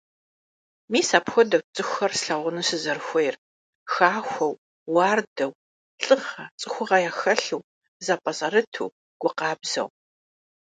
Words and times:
Мис 0.91 1.09
апхуэдэут 1.17 1.65
цӀыхухэр 1.75 2.13
слъэгъуну 2.21 2.67
сызэрыхуейр: 2.67 3.35
хахуэу, 3.93 4.53
уардэу, 4.95 5.51
лӀыгъэ, 6.03 6.43
цӀыхугъэ 6.59 6.97
яхэлъу, 7.09 7.61
зэпӀэзэрыту, 8.05 8.93
гу 9.21 9.29
къабзэу. 9.37 9.87